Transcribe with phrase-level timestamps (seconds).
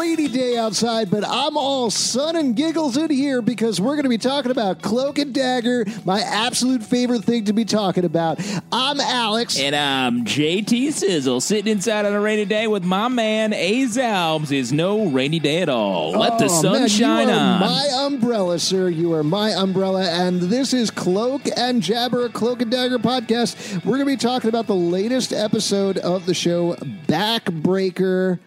[0.00, 4.08] Rainy day outside, but I'm all sun and giggles in here because we're going to
[4.08, 8.40] be talking about Cloak and Dagger, my absolute favorite thing to be talking about.
[8.72, 9.58] I'm Alex.
[9.58, 14.50] And I'm JT Sizzle, sitting inside on a rainy day with my man A's Albs.
[14.50, 16.12] Is no rainy day at all.
[16.12, 17.60] Let the Oh, sun man, shine you are on.
[17.60, 18.88] My umbrella, sir.
[18.88, 23.74] You are my umbrella, and this is Cloak and Jabber, Cloak and Dagger podcast.
[23.84, 26.74] We're going to be talking about the latest episode of the show,
[27.06, 28.38] Backbreaker.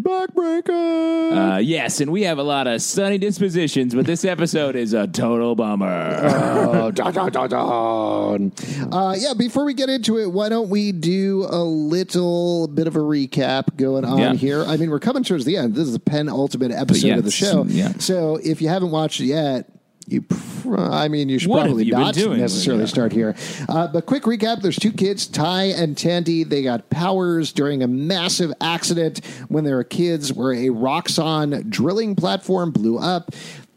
[0.00, 1.54] Backbreaker.
[1.56, 5.06] Uh, yes, and we have a lot of sunny dispositions, but this episode is a
[5.06, 6.20] total bummer.
[6.72, 8.52] Oh, dun, dun, dun, dun.
[8.90, 12.96] Uh, yeah, before we get into it, why don't we do a little bit of
[12.96, 14.34] a recap going on Yeah.
[14.34, 14.64] here?
[14.64, 15.74] I mean, we're coming towards the end.
[15.74, 17.64] This is the penultimate episode of the show.
[17.68, 17.92] yeah.
[17.98, 19.70] So if you haven't watched it yet,
[20.06, 23.34] you, pr- I mean, you should What probably you not necessarily start here.
[23.68, 26.44] Uh, but quick recap: There's two kids, Ty and Tandy.
[26.44, 32.16] They got powers during a massive accident when they were kids, where a Roxxon drilling
[32.16, 33.32] platform blew up.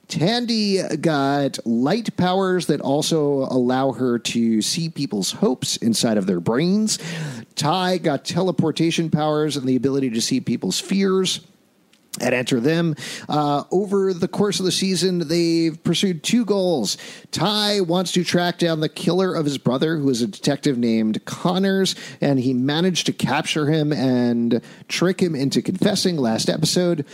[0.07, 6.39] Tandy got light powers that also allow her to see people's hopes inside of their
[6.39, 6.99] brains.
[7.55, 11.41] Ty got teleportation powers and the ability to see people's fears
[12.21, 12.95] and enter them.
[13.27, 16.97] Uh, over the course of the season, they've pursued two goals.
[17.31, 21.23] Ty wants to track down the killer of his brother, who is a detective named
[21.25, 27.05] Connors, and he managed to capture him and trick him into confessing last episode.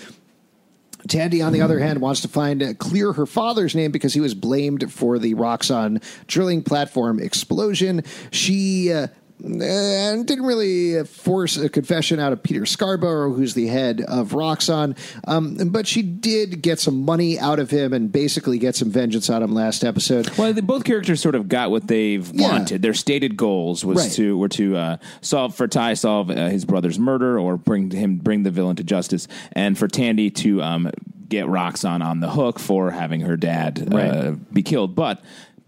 [1.07, 4.19] Tandy, on the other hand, wants to find uh, clear her father's name because he
[4.19, 8.03] was blamed for the Roxxon drilling platform explosion.
[8.31, 9.07] She uh,
[9.43, 14.97] uh, didn't really force a confession out of Peter Scarborough, who's the head of Roxxon,
[15.27, 19.29] um, but she did get some money out of him and basically get some vengeance
[19.29, 20.29] on him last episode.
[20.37, 22.51] Well, the, both characters sort of got what they've Yeah.
[22.51, 22.81] wanted.
[22.81, 24.11] Their stated goals was Right.
[24.13, 28.17] to were to uh, solve for Ty solve uh, his brother's murder or bring him
[28.17, 30.89] bring the villain to justice, and for Tandy to um,
[31.29, 34.95] get Roxxon on the hook for having her dad uh, be killed.
[34.95, 35.21] But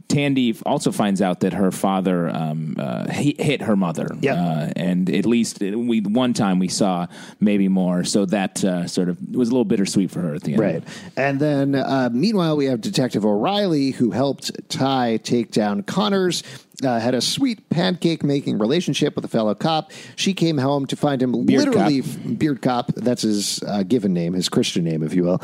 [0.07, 4.37] Tandy also finds out that her father um, uh, hit, her mother, Yep.
[4.37, 7.07] uh, and at least we one time we saw
[7.39, 10.51] maybe more, so that uh, sort of was a little bittersweet for her at the
[10.53, 10.59] end.
[10.61, 10.83] Right.
[11.17, 16.43] And then, uh, meanwhile, we have Detective O'Reilly, who helped Ty take down Connors.
[16.83, 19.91] Uh, had a sweet pancake making relationship with a fellow cop.
[20.15, 22.37] She came home to find him Beard literally cop.
[22.39, 22.87] beard cop.
[22.95, 25.41] That's his uh, given name, his Christian name, if you will.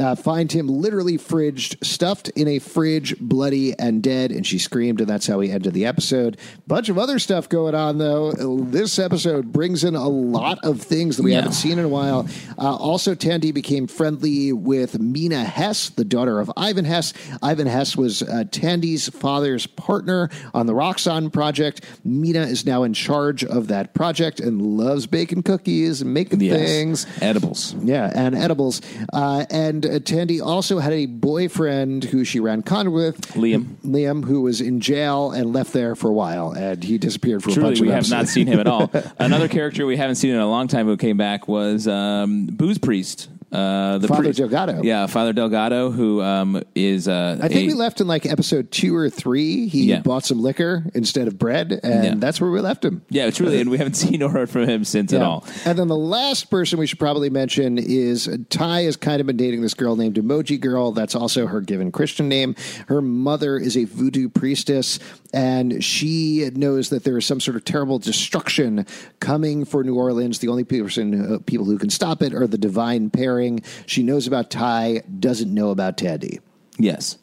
[0.00, 4.30] Uh, find him literally fridged, stuffed in a fridge, bloody and dead.
[4.30, 6.38] And she screamed, and that's how we ended the episode.
[6.68, 8.30] Bunch of other stuff going on though.
[8.32, 11.38] This episode brings in a lot of things that we Yeah.
[11.38, 12.28] haven't seen in a while.
[12.56, 17.12] Uh, also, Tandy became friendly with Mina Hess, the daughter of Ivan Hess.
[17.42, 21.84] Ivan Hess was uh, Tandy's father's partner on the Roxxon project.
[22.04, 26.56] Mina is now in charge of that project and loves baking cookies and making Yes.
[26.58, 27.06] things.
[27.20, 27.74] Edibles.
[27.82, 28.80] Yeah, and edibles.
[29.12, 33.76] Uh, and uh, Tandy also had a boyfriend who she ran con with, Liam.
[33.84, 37.50] Liam, who was in jail and left there for a while, and he disappeared for
[37.50, 38.90] a Truly, bunch we of have not seen him at all.
[39.18, 42.78] Another character we haven't seen in a long time who came back was um, Booze
[42.78, 43.28] Priest.
[43.50, 44.82] Uh, the Father priest- Delgado.
[44.82, 47.08] Yeah, Father Delgado, who um, is.
[47.08, 49.68] Uh, I think a- we left in like episode two or three.
[49.68, 50.00] He Yeah.
[50.00, 52.14] bought some liquor instead of bread, and Yeah.
[52.18, 53.00] that's where we left him.
[53.08, 55.46] Yeah, truly, and we haven't seen or heard from him since at all.
[55.64, 59.38] And then the last person we should probably mention is Ty has kind of been
[59.38, 60.92] dating this girl named Emoji Girl.
[60.92, 62.54] That's also her given Christian name.
[62.88, 64.98] Her mother is a voodoo priestess,
[65.32, 68.86] and she knows that there is some sort of terrible destruction
[69.20, 70.38] coming for New Orleans.
[70.38, 73.62] The only person, uh, people who can stop it are the divine pairing.
[73.86, 76.40] She knows about Ty, doesn't know about Tandy.
[76.78, 77.18] Yes.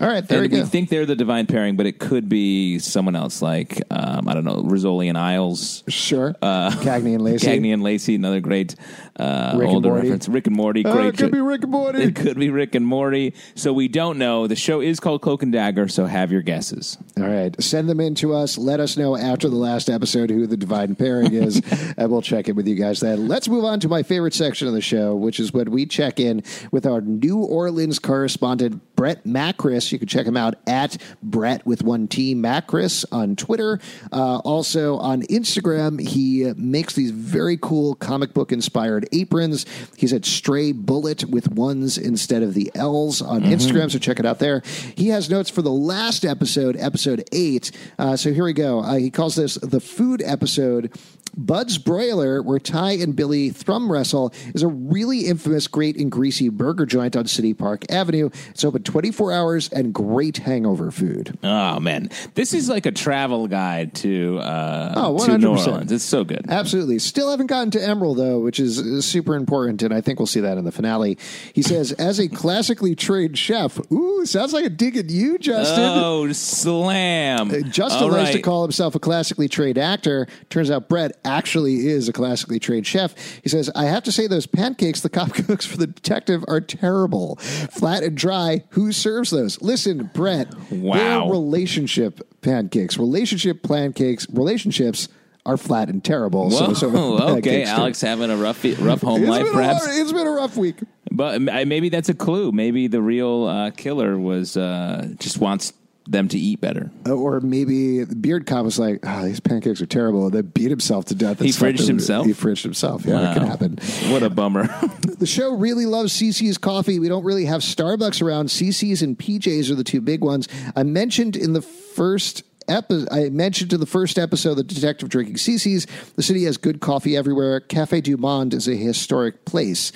[0.00, 0.66] All right, there and we go.
[0.66, 4.44] think they're the divine pairing, but it could be someone else, like um, I don't
[4.44, 6.34] know, Rizzoli and Isles, sure.
[6.42, 7.46] uh, Cagney and Lacey.
[7.46, 8.74] Cagney and Lacey, another great
[9.18, 10.02] uh, Rick and older Morty.
[10.08, 10.28] reference.
[10.28, 11.06] Rick and Morty, Uh, great.
[11.08, 12.02] it could be Rick and Morty.
[12.02, 13.34] It could be Rick and Morty.
[13.54, 14.46] So we don't know.
[14.46, 16.96] The show is called Cloak and Dagger, so have your guesses.
[17.16, 17.54] All right.
[17.62, 18.56] Send them in to us.
[18.58, 21.60] Let us know after the last episode who the divine pairing is,
[21.96, 23.28] and we'll check in with you guys then.
[23.28, 26.20] Let's move on to my favorite section of the show, which is when we check
[26.20, 31.64] in with our New Orleans correspondent, Brett Macris, You can check him out at Brett
[31.66, 33.80] with one T Macris on Twitter.
[34.12, 39.66] Uh, also on Instagram, he makes these very cool comic book inspired aprons.
[39.96, 44.26] He's at Stray Bullet with ones instead of the L's on Instagram, so check it
[44.26, 44.62] out there.
[44.96, 47.70] He has notes for the last episode, episode eight.
[47.98, 48.80] Uh, so here we go.
[48.80, 50.92] Uh, he calls this the food episode.
[51.36, 56.48] Bud's Broiler, where Ty and Billy thrum wrestle, is a really infamous, great and greasy
[56.48, 58.30] burger joint on City Park Avenue.
[58.50, 61.38] It's open 24 hours and great hangover food.
[61.42, 65.92] Oh man, this is like a travel guide to uh, Oh, to New Orleans.
[65.92, 66.46] It's so good.
[66.48, 66.98] Absolutely.
[66.98, 70.26] Still haven't gotten to Emerald, though, which is uh, super important, and I think we'll
[70.26, 71.18] see that in the finale.
[71.52, 75.84] He says, as a classically trained chef, ooh, sounds like a dig at you, Justin.
[75.84, 77.70] Oh, slam!
[77.70, 80.26] Justin All likes to call himself a classically trained actor.
[80.50, 83.14] Turns out Brett actually is a classically trained chef.
[83.42, 86.60] He says, I have to say, those pancakes the cop cooks for the detective are
[86.60, 87.36] terrible.
[87.36, 88.64] Flat and dry.
[88.70, 89.60] Who serves those?
[89.62, 90.96] Listen, Brett, Wow.
[91.24, 92.98] they're relationship pancakes.
[92.98, 95.08] Relationship pancakes, relationships
[95.46, 96.50] are flat and terrible.
[96.50, 97.64] Whoa, so, so okay.
[97.64, 99.86] Alex having a rough rough home life, a, perhaps.
[99.88, 100.76] it's been a rough week.
[101.10, 102.52] But uh, maybe that's a clue.
[102.52, 105.72] Maybe the real uh, killer was uh, just wants
[106.10, 106.90] them to eat better.
[107.06, 110.30] Uh, Or maybe the beard cop was like, oh, these pancakes are terrible.
[110.30, 111.38] Then beat himself to death.
[111.40, 112.26] He fridged them- himself?
[112.26, 113.04] He fridged himself.
[113.04, 113.78] Yeah, it can happen.
[114.10, 114.68] What a bummer.
[115.18, 117.00] The show really loves CC's coffee.
[117.00, 118.46] We don't really have Starbucks around.
[118.50, 120.46] CC's and PJ's are the two big ones.
[120.76, 125.34] I mentioned in the first epi- I mentioned in the first episode the detective drinking
[125.34, 125.88] CC's.
[126.14, 127.58] The city has good coffee everywhere.
[127.58, 129.90] Cafe Du Monde is a historic place.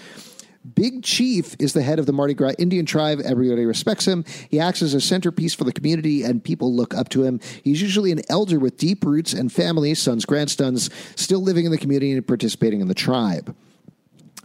[0.74, 3.20] Big Chief is the head of the Mardi Gras Indian tribe.
[3.24, 4.24] Everybody respects him.
[4.48, 7.40] He acts as a centerpiece for the community, and people look up to him.
[7.64, 11.78] He's usually an elder with deep roots and family, sons, grandsons, still living in the
[11.78, 13.56] community and participating in the tribe.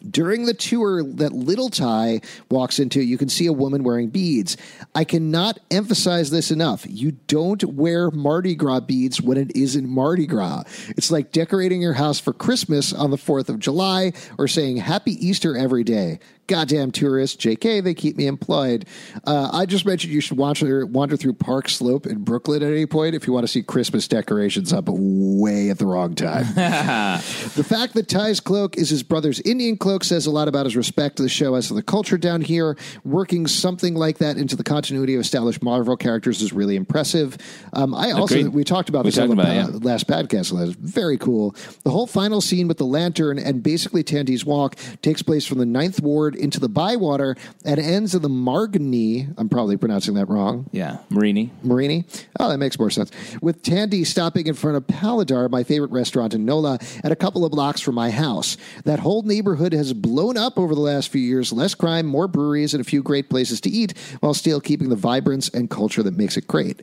[0.10, 4.56] During the tour that Little Ty walks into, you can see a woman wearing beads.
[4.94, 6.86] I cannot emphasize this enough.
[6.88, 10.64] You don't wear Mardi Gras beads when it isn't Mardi Gras.
[10.90, 15.14] It's like decorating your house for Christmas on the 4th of July or saying Happy
[15.26, 16.20] Easter every day.
[16.48, 18.86] Goddamn tourists, JK, they keep me employed.
[19.26, 22.86] Uh, I just mentioned you should wander, wander through Park Slope in Brooklyn at any
[22.86, 26.46] point if you want to see Christmas decorations up way at the wrong time.
[27.58, 30.76] The fact that Ty's cloak is his brother's Indian cloak says a lot about his
[30.76, 32.78] respect to the show as to the culture down here.
[33.04, 37.38] Working something like that into the continuity of established Marvel characters is really impressive.
[37.74, 38.54] Um, I also Agreed.
[38.54, 39.80] we talked about We this on talked the about yeah.
[39.82, 40.76] last podcast.
[40.76, 41.56] Very cool.
[41.84, 45.66] The whole final scene with the lantern and basically Tandy's walk takes place from the
[45.66, 47.36] Ninth Ward into the Bywater
[47.66, 49.34] at ends of the Margany.
[49.38, 50.70] I'm probably pronouncing that wrong.
[50.72, 51.50] yeah, Marigny.
[51.66, 52.06] Marigny.
[52.40, 53.12] Oh, that makes more sense.
[53.42, 57.46] With Tandy stopping in front of Paladar, my favorite restaurant in Nola, at a couple
[57.46, 58.58] of blocks from my house.
[58.86, 61.52] That whole neighborhood has blown up over the last few years.
[61.52, 64.96] Less crime, more breweries, and a few great places to eat, while still keeping the
[64.96, 66.82] vibrance and culture that makes it great.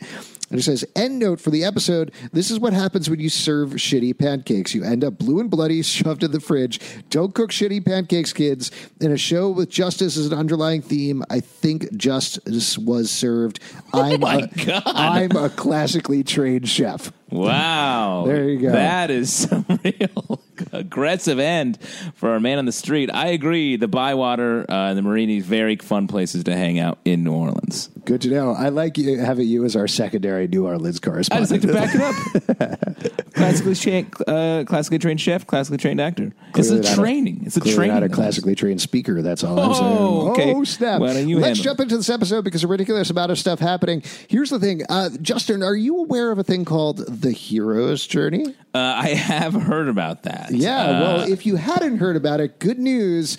[0.50, 3.71] And it says, end note for the episode this is what happens when you serve
[3.71, 4.75] shitty pancakes.
[4.75, 6.81] You end up blue and bloody, shoved in the fridge.
[7.11, 8.71] Don't cook shitty pancakes, kids.
[9.00, 13.61] In a show with justice as an underlying theme, I think justice was served.
[13.93, 14.82] I'm, my a, God.
[14.87, 17.12] I'm a classically trained chef.
[17.31, 18.25] Wow.
[18.26, 18.73] There you go.
[18.73, 20.41] That is some real
[20.73, 21.81] aggressive end
[22.14, 23.11] for our man on the street.
[23.12, 23.76] I agree.
[23.76, 27.90] The Bywater uh, and the Marigny, very fun places to hang out in New Orleans.
[28.05, 28.52] Good to know.
[28.52, 31.62] I like you, having you as our secondary New Orleans I correspondent.
[31.62, 33.24] just like to back it up.
[33.35, 36.33] classically, cha- uh, classically trained chef, classically trained actor.
[36.55, 37.43] it's Clearly a not a- training.
[37.47, 37.95] it's a training.
[37.95, 39.21] not a classically trained speaker.
[39.23, 40.31] That's all I'm Oh, saying.
[40.33, 40.55] okay.
[40.55, 41.00] Oh, snap.
[41.00, 43.59] Why don't you Let's handle jump into this episode because a ridiculous amount of stuff
[43.59, 44.03] happening.
[44.29, 44.83] Here's the thing.
[44.88, 48.55] Uh, Justin, are you aware of a thing called the hero's journey?
[48.75, 50.50] Uh, I have heard about that.
[50.53, 50.79] Yeah.
[50.85, 53.38] Uh, well, if you hadn't heard about it, good news.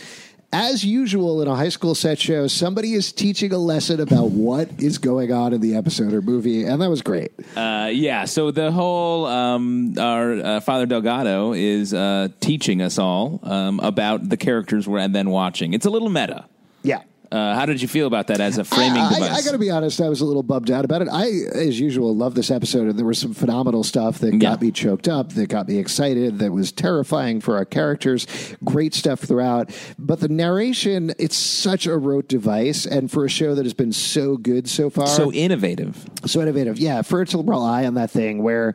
[0.58, 4.70] As usual in a high school set show, somebody is teaching a lesson about what
[4.78, 7.34] is going on in the episode or movie, and that was great.
[7.58, 13.42] Uh, yeah, so the whole um, our uh, Father Delgado is uh, teaching us all
[13.44, 15.74] um, about the characters we're then watching.
[15.74, 16.46] It's a little meta.
[16.84, 17.04] Yeah.
[17.32, 19.32] Uh, how did you feel about that as a framing I, device?
[19.32, 21.08] I, I got to be honest, I was a little bummed out about it.
[21.12, 24.72] I, as usual, love this episode, and there was some phenomenal stuff that got me
[24.72, 28.28] choked up, that got me excited, that was terrifying for our characters.
[28.64, 29.72] Great stuff throughout.
[29.98, 33.94] But the narration, it's such a rote device, and for a show that has been
[33.94, 36.06] so good so far, so innovative.
[36.26, 36.78] so innovative.
[36.78, 38.74] Yeah, for it to rely on that thing where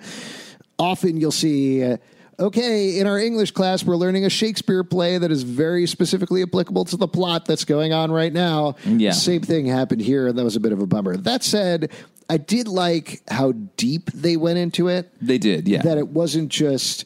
[0.79, 1.85] often you'll see.
[1.85, 1.97] Uh,
[2.41, 6.87] Okay, in our English class, we're learning a Shakespeare play that is very specifically applicable
[6.87, 8.77] to the plot that's going on right now.
[8.87, 9.11] Yeah.
[9.11, 11.19] Same thing happened here, and that was a bit of a bummer.
[11.19, 11.91] That said,
[12.31, 15.83] I did like how deep they went into it They did, yeah.
[15.83, 17.05] that it wasn't just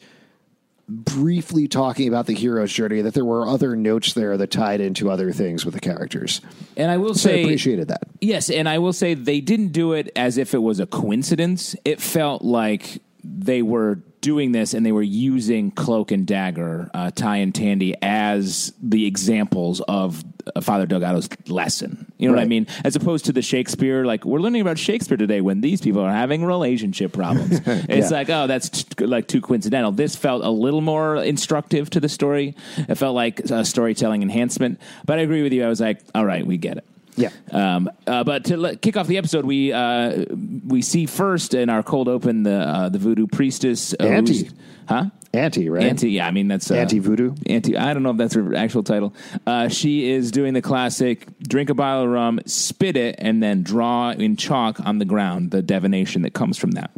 [0.87, 5.09] briefly talking about the hero's journey, that there were other notes there that tied into
[5.09, 6.41] other things with the characters.
[6.77, 8.03] And I will So I say, appreciated that.
[8.21, 11.75] Yes, and I will say they didn't do it as if it was a coincidence.
[11.83, 17.11] It felt like they were doing this and they were using Cloak and Dagger, uh,
[17.11, 20.23] Ty and Tandy, as the examples of
[20.55, 22.11] uh, Father Delgado's lesson.
[22.17, 22.65] You know what I mean?
[22.83, 26.11] As opposed to the Shakespeare, like we're learning about Shakespeare today when these people are
[26.11, 27.61] having relationship problems.
[27.65, 28.17] it's Yeah.
[28.17, 29.91] like, oh, that's t- like too coincidental.
[29.91, 32.55] This felt a little more instructive to the story.
[32.77, 34.81] It felt like a storytelling enhancement.
[35.05, 35.63] But I agree with you.
[35.63, 36.85] I was like, all right, we get it.
[37.17, 37.29] Yeah.
[37.51, 40.25] Um, uh, but to let, kick off the episode, we uh,
[40.65, 44.49] we see first in our cold open the uh, the voodoo priestess, uh, Auntie.
[44.87, 45.05] huh?
[45.33, 45.83] Anti, right?
[45.83, 47.35] Auntie, yeah, I mean that's uh, Anti-voodoo?
[47.47, 49.13] Anti, I don't know if that's her actual title.
[49.45, 53.63] Uh, she is doing the classic: drink a bottle of rum, spit it, and then
[53.63, 56.91] draw in chalk on the ground the divination that comes from that.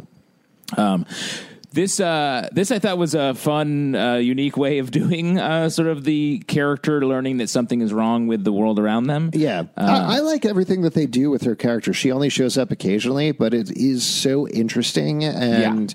[0.76, 1.06] Um,
[1.78, 5.86] this uh, this I thought was a fun, uh, unique way of doing uh, sort
[5.86, 9.30] of the character learning that something is wrong with the world around them.
[9.32, 11.92] Yeah, I, I like everything that they do with her character.
[11.92, 15.94] She only shows up occasionally, but it is so interesting, and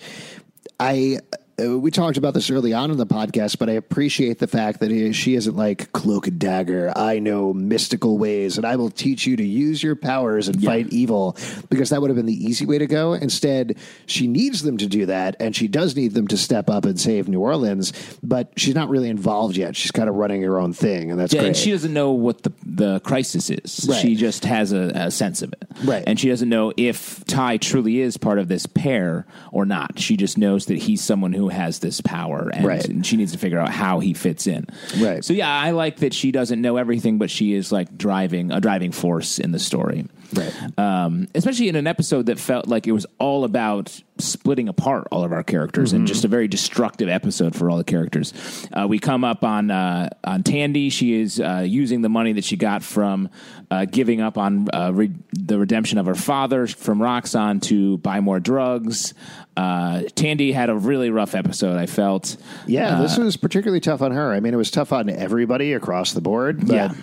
[0.80, 1.20] I.
[1.62, 4.80] Uh, we talked about this early on in the podcast, but I appreciate the fact
[4.80, 6.92] that he- she isn't like cloak and dagger.
[6.96, 10.88] I know mystical ways, and I will teach you to use your powers and fight
[10.90, 11.38] evil
[11.70, 13.14] because that would have been the easy way to go.
[13.14, 13.76] Instead,
[14.08, 17.00] she needs them to do that, and she does need them to step up and
[17.00, 17.94] save New Orleans,
[18.24, 19.76] but she's not really involved yet.
[19.76, 21.48] She's kind of running her own thing, and that's Yeah, great.
[21.50, 23.86] and she doesn't know what the the crisis is.
[23.88, 24.02] Right.
[24.02, 26.04] She just has a, a sense of it, Right.
[26.08, 30.00] And she doesn't know if Ty truly is part of this pair or not.
[30.00, 32.86] She just knows that he's someone who has this power, and, Right.
[32.88, 34.66] and she needs to figure out how he fits in.
[35.00, 35.24] Right.
[35.24, 38.60] So yeah, I like that she doesn't know everything, but she is like driving a
[38.60, 40.06] driving force in the story.
[40.34, 40.54] Right.
[40.80, 45.24] Um, especially in an episode that felt like it was all about splitting apart all
[45.24, 48.34] of our characters and just a very destructive episode for all the characters.
[48.72, 50.90] Uh, we come up on uh, on Tandy.
[50.90, 53.30] She is uh, using the money that she got from
[53.72, 58.20] uh, giving up on uh, re- the redemption of her father from Roxxon to buy
[58.20, 59.14] more drugs.
[59.58, 61.78] Uh, Tandy had a really rough episode.
[61.78, 62.38] I felt.
[62.68, 64.32] Yeah, this was particularly tough on her.
[64.32, 66.94] I mean, it was tough on everybody across the board, but Yeah.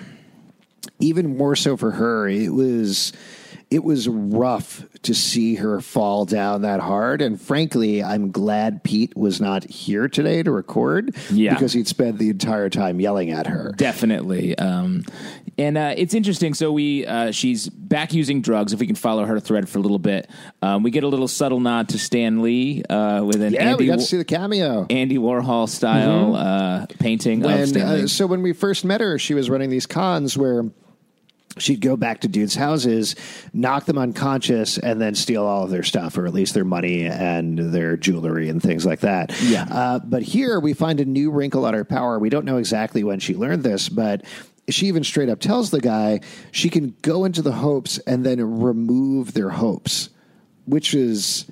[0.98, 2.28] Even more so for her.
[2.28, 3.12] It was
[3.70, 7.22] it was rough to see her fall down that hard.
[7.22, 11.54] And frankly, I'm glad Pete was not here today to record Yeah.
[11.54, 13.72] because he'd spent the entire time yelling at her.
[13.76, 14.58] Definitely.
[14.58, 15.04] Um,
[15.56, 16.54] and uh, it's interesting.
[16.54, 18.72] So we uh, she's back using drugs.
[18.72, 20.28] If we can follow her thread for a little bit,
[20.62, 23.84] um, we get a little subtle nod to Stan Lee uh, with an Yeah, Andy,
[23.84, 24.86] we got to see the cameo.
[24.90, 28.02] Andy Warhol style uh, painting of Stan Lee.
[28.04, 30.64] uh, so when we first met her, she was running these cons where
[31.60, 33.14] she'd go back to dudes' houses,
[33.52, 37.04] knock them unconscious, and then steal all of their stuff, or at least their money
[37.06, 39.32] and their jewelry and things like that.
[39.42, 39.64] Yeah.
[39.70, 42.18] Uh, but here we find a new wrinkle on her power.
[42.18, 44.24] We don't know exactly when she learned this, but.
[44.68, 46.20] She even straight up tells the guy
[46.52, 50.10] she can go into the hopes and then remove their hopes,
[50.64, 51.46] which is,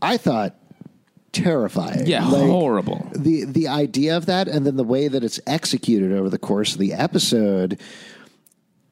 [0.00, 0.54] I thought,
[1.32, 2.06] terrifying.
[2.06, 3.10] yeah, Like, horrible.
[3.14, 6.72] the the idea of that and then the way that it's executed over the course
[6.72, 7.78] of the episode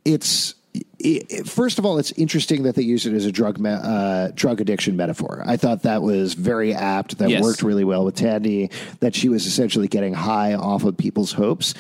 [0.04, 0.54] it's
[0.98, 4.28] it, first of all it's interesting that they use it as a drug me- uh,
[4.34, 7.42] drug addiction metaphor i thought that was very apt that Yes.
[7.42, 11.74] worked really well with tandy that she was essentially getting high off of people's hopes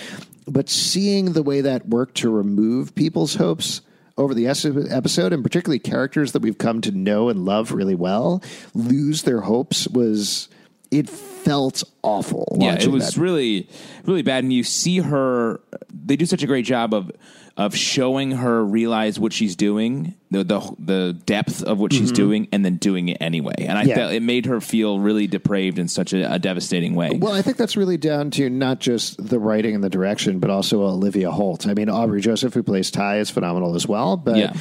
[0.48, 3.82] but seeing the way that worked to remove people's hopes
[4.18, 8.42] over the episode and particularly characters that we've come to know and love really well
[8.74, 10.48] lose their hopes was
[10.90, 13.20] it felt awful Yeah, it was that.
[13.20, 13.68] really,
[14.04, 14.42] really bad.
[14.42, 17.12] And you see her; they do such a great job of
[17.56, 22.48] of showing her realize what she's doing, the the, the depth of what she's doing,
[22.52, 23.54] and then doing it anyway.
[23.58, 23.88] And I Mm-hmm.
[23.88, 23.94] Yeah.
[23.96, 27.10] felt it made her feel really depraved in such a, a devastating way.
[27.18, 30.50] Well, I think that's really down to not just the writing and the direction, but
[30.50, 31.66] also Olivia Holt.
[31.66, 34.16] I mean, Aubrey Joseph, who plays Ty, is phenomenal as well.
[34.16, 34.52] But Yeah.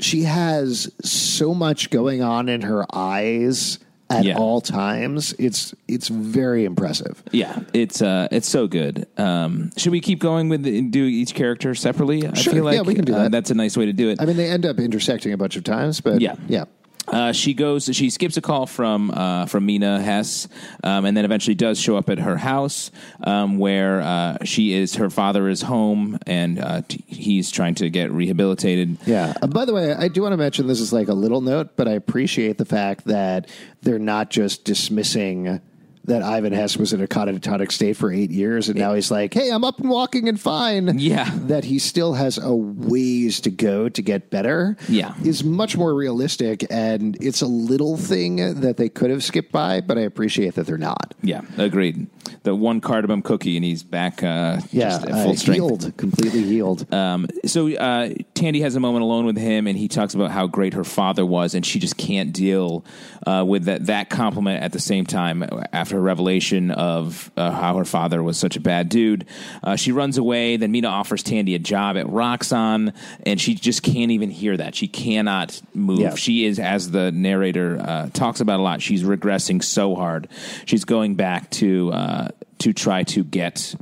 [0.00, 3.78] she has so much going on in her eyes
[4.10, 4.36] at Yeah.
[4.38, 5.34] all times.
[5.38, 7.22] It's it's very impressive.
[7.32, 9.06] Yeah, it's uh, it's so good.
[9.18, 12.26] Um, should we keep going with the, do each character separately?
[12.26, 13.32] I Sure, feel like yeah, we can do uh, that.
[13.32, 14.20] that's a nice way to do it.
[14.20, 16.36] I mean, they end up intersecting a bunch of times, but Yeah.
[16.48, 16.64] yeah.
[17.12, 17.88] Uh, she goes.
[17.92, 20.48] She skips a call from uh, from Mina Hess,
[20.84, 22.90] um, and then eventually does show up at her house,
[23.24, 24.96] um, where uh, she is.
[24.96, 28.98] Her father is home, and uh, t- he's trying to get rehabilitated.
[29.06, 29.34] Yeah.
[29.40, 31.76] Uh, by the way, I do want to mention this is like a little note,
[31.76, 33.48] but I appreciate the fact that
[33.82, 35.60] they're not just dismissing
[36.08, 39.32] that Ivan Hess was in a catatonic state for eight years, and now he's like,
[39.34, 41.30] "Hey, I'm up and walking and fine." Yeah.
[41.46, 44.76] That he still has a ways to go to get better.
[44.88, 45.14] Yeah.
[45.22, 49.80] is much more realistic, and it's a little thing that they could have skipped by,
[49.80, 51.14] but I appreciate that they're not.
[51.22, 52.06] Yeah, agreed.
[52.48, 54.22] The one cardamom cookie, and he's back.
[54.22, 55.56] Uh, Yeah, just at uh, strength.
[55.56, 56.92] healed, completely healed.
[56.92, 60.46] Um, so uh, Tandy has a moment alone with him, and he talks about how
[60.46, 62.84] great her father was, and she just can't deal
[63.26, 65.44] uh, with that that compliment at the same time.
[65.72, 69.26] After her revelation of uh, how her father was such a bad dude,
[69.62, 70.56] uh, she runs away.
[70.56, 72.94] Then Mina offers Tandy a job at Roxxon,
[73.26, 74.74] and she just can't even hear that.
[74.74, 76.00] She cannot move.
[76.00, 76.14] Yeah.
[76.14, 80.28] She is, as the narrator uh, talks about a lot, she's regressing so hard.
[80.64, 82.28] She's going back to uh,
[82.58, 83.74] to try to get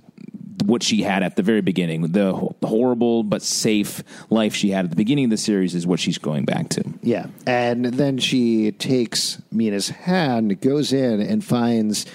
[0.65, 2.03] what she had at the very beginning.
[2.03, 2.33] The
[2.65, 6.19] horrible but safe life she had at the beginning of the series is what she's
[6.19, 6.85] going back to.
[7.03, 7.27] Yeah.
[7.47, 12.07] And then she takes Mina's hand, goes in, and finds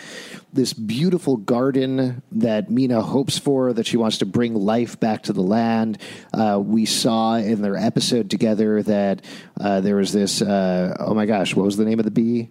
[0.54, 5.34] this beautiful garden that Mina hopes for, that she wants to bring life back to
[5.34, 5.98] the land.
[6.34, 9.24] Uh, we saw in their episode together that
[9.62, 12.50] uh, there was this, uh, oh my gosh, what was the name of the bee?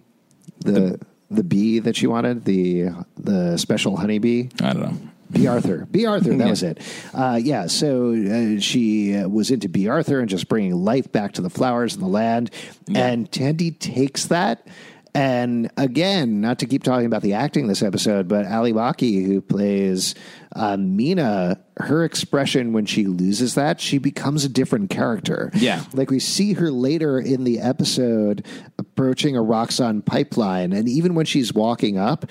[0.61, 0.71] The.
[0.71, 0.99] The
[1.43, 4.49] bee that she wanted, the the special honeybee.
[4.61, 4.97] I don't know.
[5.31, 5.87] Bea Arthur.
[5.89, 6.49] Bea Arthur, that Yeah.
[6.49, 6.79] was it.
[7.13, 11.31] Uh, yeah, so uh, she uh, was into Bea Arthur and just bringing life back
[11.33, 12.51] to the flowers and the land.
[12.93, 14.67] And Tandy takes that.
[15.13, 19.41] And again, not to keep talking about the acting this episode, but Ally Maki, who
[19.41, 20.15] plays
[20.55, 25.51] uh, Mina, her expression when she loses that, she becomes a different character.
[25.53, 25.83] Yeah.
[25.93, 28.45] Like we see her later in the episode
[28.93, 32.25] approaching a Roxxon pipeline, and even when she's walking up,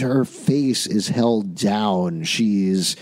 [0.00, 2.24] her face is held down.
[2.24, 2.96] She's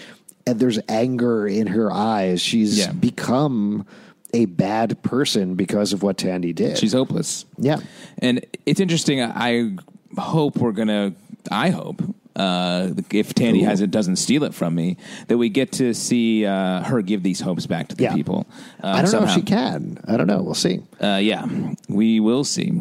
[0.47, 2.41] and there's anger in her eyes.
[2.41, 2.93] She's Yeah.
[2.93, 3.87] become
[4.35, 6.79] a bad person because of what Tandy did.
[6.79, 7.45] She's hopeless.
[7.59, 7.77] yeah.
[8.19, 9.23] And it's interesting.
[9.23, 9.77] I
[10.19, 11.13] hope we're gonna.
[11.51, 12.03] I hope
[12.37, 14.97] uh, if Tandy has it, doesn't steal it from me,
[15.29, 18.15] that we get to see uh, her give these hopes back to the Yeah.
[18.15, 18.47] people.
[18.83, 19.99] Uh, I don't know if she can.
[20.07, 20.43] I don't know.
[20.43, 20.81] We'll see.
[21.03, 21.47] Uh, yeah,
[21.89, 22.73] we will see.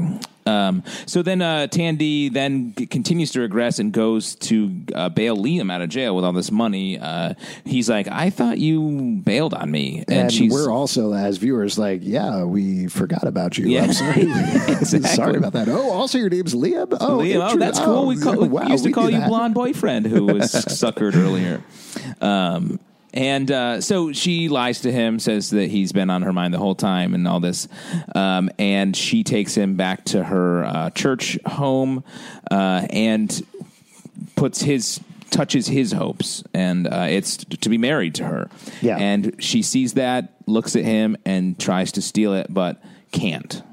[0.46, 5.38] Um, so then uh, Tandy then g- continues to regress and goes to uh, bail
[5.38, 6.98] Liam out of jail with all this money.
[7.00, 7.34] Uh,
[7.66, 11.78] he's like, "I thought you bailed on me," and, And, she's we're also, as viewers,
[11.78, 13.68] like, yeah, we forgot about you.
[13.68, 13.84] Yeah.
[13.84, 14.22] I'm sorry.
[14.24, 15.02] Exactly.
[15.10, 15.70] sorry about that.
[15.70, 16.98] Oh, also your name's Liam.
[17.00, 18.08] Oh, Liam, oh, that's cool.
[18.08, 19.28] we, call, we wow, used to we call you that.
[19.30, 21.62] blonde boyfriend who was suckered earlier.
[22.20, 22.80] Um,
[23.14, 26.58] and uh, so she lies to him, says that he's been on her mind the
[26.58, 27.68] whole time and all this.
[28.16, 32.04] Um, and she takes him back to her uh, church home
[32.50, 33.46] uh, and
[34.36, 38.50] puts his touches his hopes and uh, it's to be married to her
[38.82, 38.98] Yeah.
[38.98, 43.64] and she sees that looks at him and tries to steal it but can't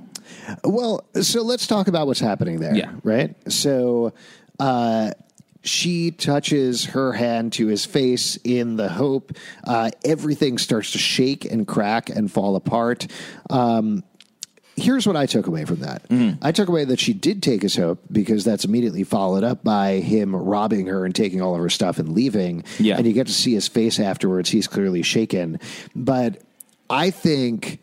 [0.62, 2.76] Well, so let's talk about what's happening there.
[2.76, 2.92] Yeah.
[3.02, 3.34] Right.
[3.52, 4.12] So,
[4.60, 5.10] uh,
[5.62, 9.32] she touches her hand to his face in the hope.
[9.64, 13.06] Uh, everything starts to shake and crack and fall apart.
[13.50, 14.04] Um,
[14.76, 16.08] here's what I took away from that.
[16.08, 16.44] Mm-hmm.
[16.44, 19.94] I took away that she did take his hope because that's immediately followed up by
[19.94, 22.64] him robbing her and taking all of her stuff and leaving.
[22.78, 22.96] Yeah.
[22.96, 24.50] And you get to see his face afterwards.
[24.50, 25.60] He's clearly shaken.
[25.94, 26.42] But
[26.88, 27.80] I think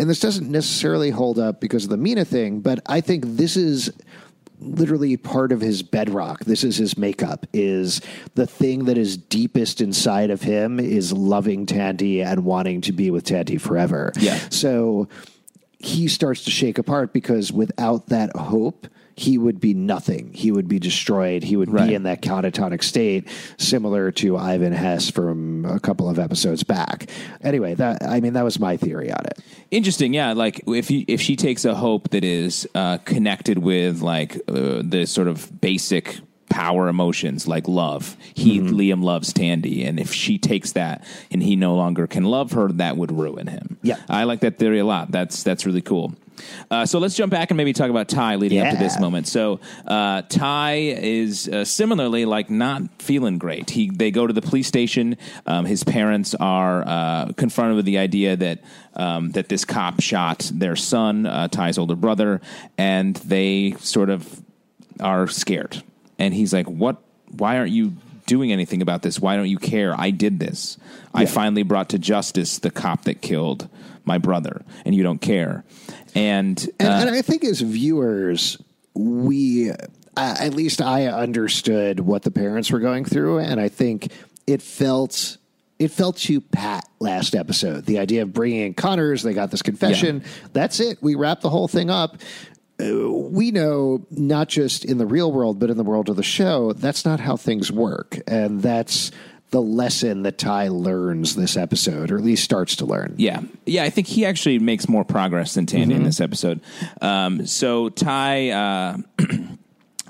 [0.00, 3.54] and this doesn't necessarily hold up because of the Mina thing, but I think this
[3.54, 3.92] is
[4.60, 6.44] literally part of his bedrock.
[6.44, 7.46] This is his makeup.
[7.52, 8.00] Is
[8.34, 13.10] the thing that is deepest inside of him is loving Tandy and wanting to be
[13.10, 14.12] with Tandy forever.
[14.18, 14.38] Yeah.
[14.50, 15.08] So
[15.78, 18.86] he starts to shake apart because without that hope,
[19.20, 20.30] he would be nothing.
[20.32, 21.42] He would be destroyed.
[21.42, 21.88] He would Right.
[21.88, 23.28] be in that catatonic state,
[23.58, 27.10] similar to Ivan Hess from a couple of episodes back.
[27.42, 29.38] Anyway, that I mean that was my theory on it.
[29.70, 30.32] Interesting, yeah.
[30.32, 34.80] Like if you, if she takes a hope that is uh, connected with like uh,
[34.82, 38.16] the sort of basic power emotions, like love.
[38.34, 42.52] He Liam loves Tandy, and if she takes that and he no longer can love
[42.52, 43.76] her, that would ruin him.
[43.82, 43.98] Yeah.
[44.08, 45.12] I like that theory a lot.
[45.12, 46.14] That's that's really cool.
[46.70, 49.26] Uh, so let's jump back and maybe talk about Ty leading up to this moment.
[49.26, 53.70] So uh, Ty is uh, similarly like not feeling great.
[53.70, 55.16] He they go to the police station.
[55.46, 58.62] Um, his parents are uh, confronted with the idea that
[58.94, 62.40] um, that this cop shot their son, uh, Ty's older brother,
[62.78, 64.42] and they sort of
[65.00, 65.82] are scared.
[66.18, 67.02] And he's like, "What?
[67.28, 67.94] Why aren't you?"
[68.26, 69.18] Doing anything about this?
[69.18, 69.92] Why don't you care?
[69.98, 70.78] I did this.
[71.12, 73.68] I finally brought to justice the cop that killed
[74.04, 75.64] my brother, and you don't care.
[76.14, 78.58] And, And, uh, and I think as viewers,
[78.94, 79.76] we, uh,
[80.16, 84.12] at least I understood what the parents were going through, and I think
[84.46, 85.36] it felt.
[85.78, 87.86] It felt too pat last episode.
[87.86, 90.24] The idea of bringing in Connors, they got this confession.
[90.52, 90.98] That's it.
[91.00, 92.18] We wrap the whole thing up.
[92.78, 96.22] Uh, we know not just in the real world, but in the world of the
[96.22, 99.10] show, that's not how things work, and that's
[99.50, 103.14] the lesson that Ty learns this episode, or at least starts to learn.
[103.18, 103.84] Yeah, yeah.
[103.84, 106.60] I think he actually makes more progress than Tandy in this episode.
[107.00, 108.50] Um, so Ty.
[108.50, 108.98] Uh,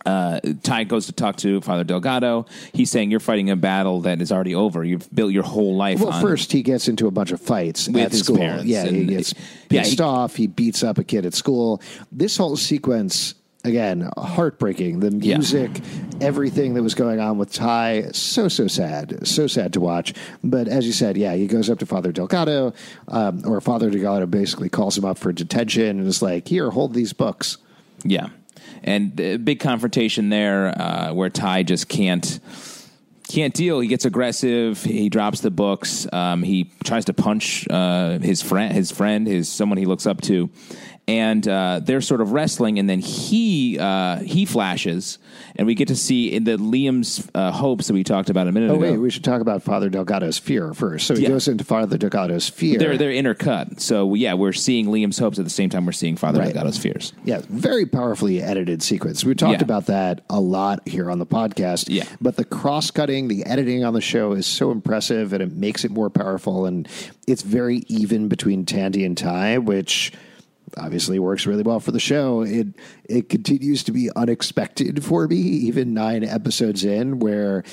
[0.07, 2.47] uh, Ty goes to talk to Father Delgado.
[2.73, 4.85] He's saying you're fighting a battle that is already over.
[4.85, 6.01] You've built your whole life.
[6.01, 8.39] Well, first he gets into a bunch of fights With at his school.
[8.39, 10.37] parents yeah, he gets yeah, pissed he- off.
[10.37, 11.83] He beats up a kid at school.
[12.13, 13.35] This whole sequence.
[13.63, 15.01] Again, heartbreaking.
[15.01, 15.37] The Yeah.
[15.37, 15.83] music,
[16.21, 20.15] everything that was going on with Ty, so so sad, so sad to watch.
[20.43, 22.73] But as you said, yeah, he goes up to Father Delgado,
[23.09, 26.95] um, or Father Delgado basically calls him up for detention and is like, "Here, hold
[26.95, 27.59] these books."
[28.03, 28.29] Yeah,
[28.83, 32.41] and a big confrontation there uh, where Ty just can't
[33.29, 33.79] can't deal.
[33.79, 34.83] He gets aggressive.
[34.83, 36.05] He drops the books.
[36.13, 40.21] Um, he tries to punch uh, his friend, his friend, his someone he looks up
[40.23, 40.51] to,
[41.11, 42.79] and uh, they're sort of wrestling.
[42.79, 45.19] And then he uh, he flashes,
[45.57, 48.53] and we get to see in the Liam's uh, hopes that we talked about a
[48.53, 48.83] minute Oh ago.
[48.93, 51.07] wait, we should talk about Father Delgado's fear first.
[51.07, 51.31] So he Yeah.
[51.31, 52.79] goes into Father Delgado's fear.
[52.79, 53.81] they're they're intercut.
[53.81, 56.53] So yeah, we're seeing Liam's hopes at the same time we're seeing Father Right.
[56.55, 57.13] Delgado's fears.
[57.25, 59.25] Yeah, very powerfully edited sequence.
[59.25, 59.65] We talked Yeah.
[59.65, 61.87] about that a lot here on the podcast.
[61.89, 62.05] Yeah.
[62.21, 65.85] But the cross cutting, the editing on the show is so impressive and it makes
[65.85, 66.67] it more powerful.
[66.67, 66.87] And
[67.27, 70.13] it's very even between Tandy and Ty, which
[70.77, 72.43] obviously works really well for the show.
[72.43, 72.69] It
[73.05, 77.65] it continues to be unexpected for me, even nine episodes in, where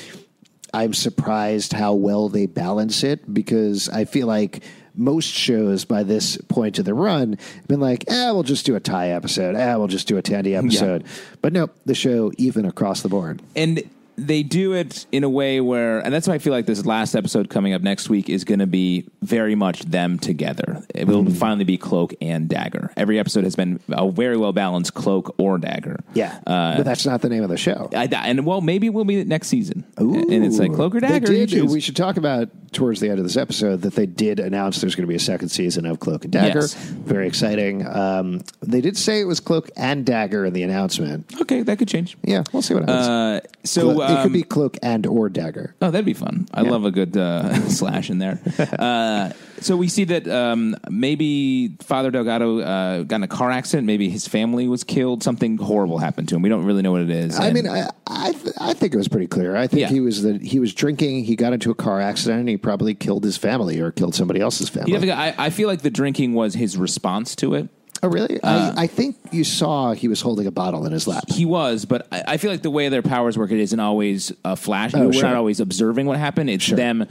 [0.74, 6.38] I'm surprised how well they balance it because I feel like most shows by this
[6.50, 9.56] point of the run have been like, eh, we'll just do a Ty episode.
[9.56, 11.04] Eh, we'll just do a Tandy episode.
[11.42, 13.42] But no, the show even across the board.
[13.56, 13.84] and
[14.20, 17.14] they do it in a way where, and that's why I feel like this last
[17.14, 20.82] episode coming up next week is going to be very much them together.
[20.96, 21.36] It will Mm-hmm.
[21.36, 22.92] finally be Cloak and Dagger.
[22.98, 26.00] Every episode has been a very well balanced Cloak or Dagger.
[26.16, 26.40] Yeah.
[26.48, 27.90] Uh, but that's not the name of the show.
[27.94, 29.84] I, and well, maybe it will be next season.
[30.02, 30.16] Ooh.
[30.16, 31.28] and it's like Cloak or Dagger.
[31.28, 34.82] did- we should talk about towards the end of this episode that they did announce
[34.82, 36.60] there's going to be a second season of Cloak and Dagger.
[36.62, 36.74] Yes.
[36.74, 37.86] Very exciting.
[37.88, 41.32] Um, they did say it was Cloak and Dagger in the announcement.
[41.42, 42.18] okay, that could change.
[42.24, 43.08] Yeah, we'll see what happens.
[43.08, 45.76] Uh, so Clo- it could um, be Cloak and or Dagger.
[45.82, 46.48] Oh, that'd be fun.
[46.54, 46.72] I Yeah.
[46.72, 48.40] love a good uh, slash in there.
[48.80, 53.88] Uh, so we see that um, maybe Father Delgado uh, got in a car accident.
[53.88, 55.24] Maybe his family was killed.
[55.24, 56.42] Something horrible happened to him.
[56.42, 57.40] We don't really know what it is.
[57.40, 59.56] I And- mean, I I, th- I think it was pretty clear.
[59.56, 59.90] I think Yeah.
[59.90, 61.26] he was that he was drinking.
[61.26, 62.42] He got into a car accident.
[62.42, 65.12] and He probably killed his family or killed somebody else's family.
[65.12, 67.70] I, I feel like the drinking was his response to it.
[68.04, 68.40] Oh, really?
[68.42, 71.24] Uh, I, I think you saw he was holding a bottle in his lap.
[71.30, 74.32] He was, but I, I feel like the way their powers work, it isn't always
[74.44, 74.94] a flash.
[74.94, 75.24] Oh, We're sure.
[75.24, 76.50] not always observing what happened.
[76.50, 77.08] It's them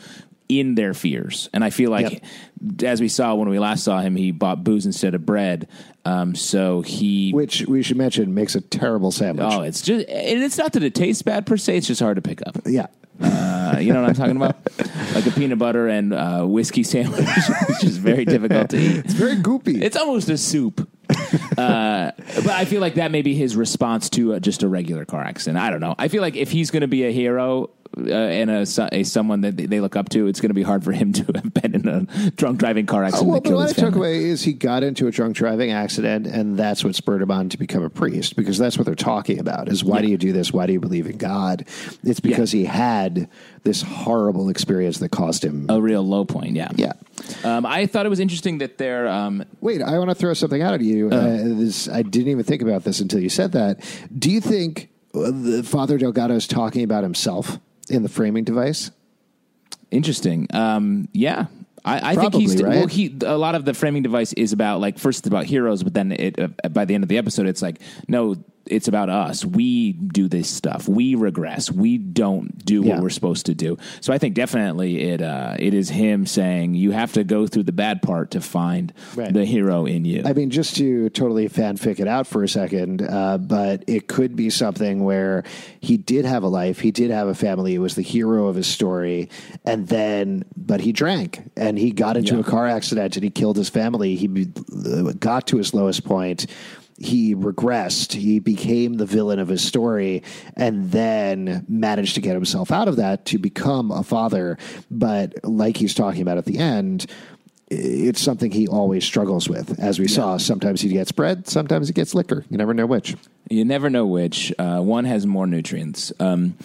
[0.49, 1.49] in their fears.
[1.53, 2.23] And I feel like,
[2.83, 5.69] as we saw when we last saw him, he bought booze instead of bread.
[6.05, 9.47] Um, so he Which we should mention makes a terrible sandwich.
[9.51, 11.79] Oh, it's just, and it's not that it tastes bad per se.
[11.79, 12.59] It's just hard to pick up.
[12.65, 12.87] yeah.
[13.21, 14.57] Uh, you know what I'm talking about?
[15.15, 17.27] like a peanut butter and uh, whiskey sandwich,
[17.69, 18.99] which is very difficult to eat.
[18.99, 19.83] It's very goopy.
[19.83, 20.89] It's almost a soup.
[21.57, 25.05] Uh, but I feel like that may be his response to uh, just a regular
[25.05, 25.59] car accident.
[25.59, 25.95] I don't know.
[25.99, 29.41] I feel like if he's going to be a hero uh, and a, a someone
[29.41, 31.75] that they look up to, it's going to be hard for him to have been
[31.75, 34.25] in a drunk driving car Oh, accident well, that but what I his took away
[34.25, 37.59] is he got into a drunk driving accident, and that's what spurred him on to
[37.59, 38.37] become a priest.
[38.37, 40.53] Because that's what they're talking about: is why do you do this?
[40.53, 41.67] Why do you believe in God?
[42.05, 43.29] It's because he had
[43.63, 45.67] this horrible experience that caused him.
[45.69, 46.71] A real low point, yeah.
[46.75, 46.93] Yeah.
[47.45, 50.63] Um, I thought it was interesting that they're um, Wait, I want to throw something
[50.63, 51.09] out at you.
[51.09, 53.81] Uh, this, I didn't even think about this until you said that.
[54.17, 58.91] Do you think uh, Father Delgado is talking about himself in the framing device?
[59.91, 60.49] Interesting.
[60.53, 61.47] Um, yeah.
[61.85, 62.77] I, I think Probably, he's right?
[62.77, 62.87] well.
[62.89, 65.95] He a lot of the framing device is about like first it's about heroes, but
[65.95, 68.37] then it uh, by the end of the episode, it's like no,
[68.69, 69.45] it's about us.
[69.45, 70.89] We do this stuff.
[70.89, 71.71] We regress.
[71.71, 72.95] We don't do Yeah.
[72.95, 73.79] what we're supposed to do.
[74.01, 77.65] So I think definitely it uh, it is him saying you have to go through
[77.65, 79.33] the bad part to find Right.
[79.33, 80.23] the hero in you.
[80.25, 84.37] I mean, just to totally fanfic it out for a second, uh, but it could
[84.37, 85.45] be something where
[85.81, 88.57] he did have a life, he did have a family, it was the hero of
[88.57, 89.29] his story,
[89.65, 92.41] and then, but he drank and he got into Yeah.
[92.41, 94.17] a car accident and he killed his family.
[94.17, 96.47] He uh, got to his lowest point.
[96.99, 98.13] He regressed.
[98.13, 100.23] He became the villain of his story
[100.57, 104.57] and then managed to get himself out of that to become a father.
[104.91, 107.07] But like he's talking about at the end,
[107.69, 109.79] it's something he always struggles with.
[109.79, 112.45] As we saw, sometimes he gets bread, sometimes he gets liquor.
[112.49, 113.17] You never know which.
[113.51, 114.53] You never know which.
[114.59, 116.13] Uh, one has more nutrients.
[116.21, 116.57] Um,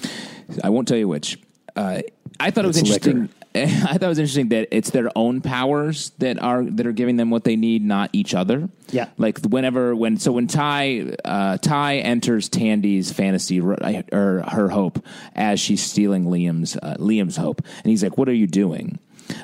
[0.63, 1.39] I won't tell you which.
[1.75, 2.01] Uh,
[2.39, 3.23] I thought it was interesting.
[3.23, 3.33] liquor.
[3.55, 7.17] I thought it was interesting that it's their own powers that are that are giving
[7.17, 8.69] them what they need, not each other.
[8.91, 9.09] Yeah.
[9.17, 15.03] Like whenever when so when Ty uh, Ty enters Tandy's fantasy or her hope
[15.35, 18.99] as she's stealing Liam's uh, Liam's hope, and he's like, "What are you doing?"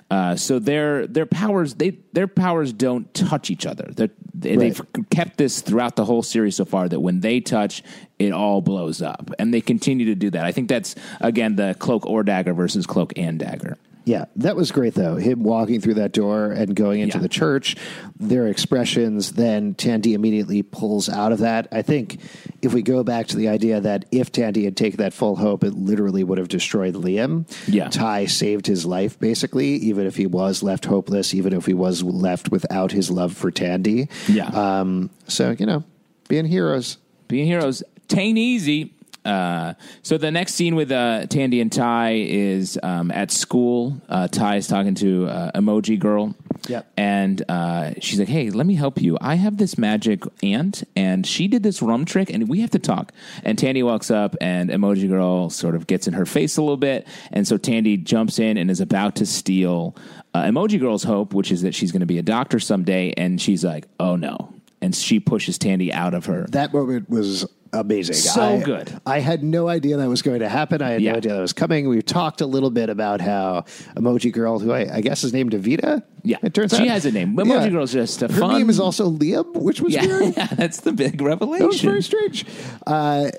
[0.10, 3.92] Uh, so their their powers they their powers don't touch each other.
[3.94, 7.84] Their They, They've kept this throughout the whole series so far that when they touch,
[8.20, 10.46] it all blows up, and they continue to do that.
[10.46, 13.78] I think that's again the cloak or dagger versus cloak and dagger.
[14.08, 15.18] Yeah, that was great though.
[15.18, 17.24] Him walking through that door and going into Yeah.
[17.24, 17.76] the church,
[18.18, 21.68] their expressions, then Tandy immediately pulls out of that.
[21.74, 22.20] I think
[22.62, 25.62] if we go back to the idea that if Tandy had taken that full hope,
[25.66, 27.46] it literally would have destroyed Liam.
[27.68, 27.90] Yeah.
[27.90, 32.02] Ty saved his life basically, even if he was left hopeless, even if he was
[32.02, 34.08] left without his love for Tandy.
[34.30, 34.48] Yeah.
[34.48, 35.84] Um, so, you know,
[36.30, 36.98] being heroes.
[37.28, 38.94] being heroes tain't easy
[39.26, 44.02] uh, so the next scene with uh, Tandy and Ty is um, at school.
[44.08, 46.34] Uh, Ty is talking to uh, Emoji Girl,
[46.68, 46.92] Yep.
[46.98, 49.18] and uh, she's like, "Hey, let me help you.
[49.20, 52.80] I have this magic aunt, and she did this rum trick, and we have to
[52.80, 53.12] talk."
[53.44, 56.78] And Tandy walks up, and Emoji Girl sort of gets in her face a little
[56.78, 59.96] bit, and so Tandy jumps in and is about to steal
[60.34, 63.42] uh, Emoji Girl's hope, which is that she's going to be a doctor someday, and
[63.42, 66.46] she's like, "Oh no." And she pushes Tandy out of her.
[66.52, 68.16] That moment was amazing.
[68.16, 69.00] So I- good.
[69.06, 70.82] I had no idea that was going to happen.
[70.82, 71.12] I had Yeah.
[71.14, 71.88] no idea that was coming.
[71.90, 73.62] We've talked a little bit about how
[73.96, 76.04] Emoji Girl, who I, I guess is named Evita.
[76.24, 77.36] Yeah, it turns she out She has a name.
[77.38, 78.58] Emoji Girl's just a Her fun.
[78.58, 80.36] name is also Liam, which was yeah, weird.
[80.36, 81.60] yeah, that's the big revelation.
[81.66, 82.46] That was very strange.
[82.86, 83.30] Uh,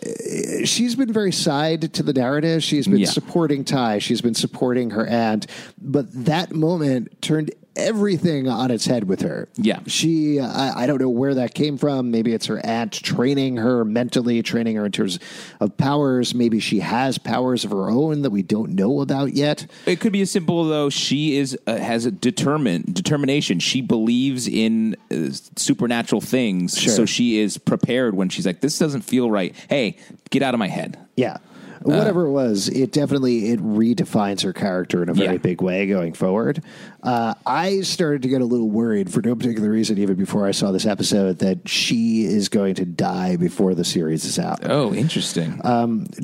[0.64, 2.62] she's been very side to the narrative.
[2.62, 3.08] She's been Yeah.
[3.08, 3.98] supporting Ty.
[3.98, 5.46] She's been supporting her aunt.
[5.80, 9.48] But that moment turned everything on its head with her.
[9.56, 9.80] Yeah.
[9.86, 12.10] She, I, I don't know where that came from.
[12.10, 15.18] Maybe it's her aunt training her mentally, training her in terms
[15.60, 16.34] of powers.
[16.34, 19.66] Maybe she has powers of her own that we don't know about yet.
[19.86, 20.90] It could be as simple though.
[20.90, 23.60] She is uh, has a determined determination.
[23.60, 26.92] She believes in uh, supernatural things, Sure.
[26.92, 29.96] so she is prepared when she's like, "This doesn't feel right." Hey,
[30.30, 30.98] get out of my head.
[31.16, 31.38] Yeah.
[31.82, 35.38] Whatever it was, it definitely it redefines her character in a very Yeah.
[35.38, 36.62] big way going forward.
[37.02, 40.50] Uh, I started to get a little worried for no particular reason, even before I
[40.50, 44.60] saw this episode, that she is going to die before the series is out.
[44.64, 45.60] Oh, interesting.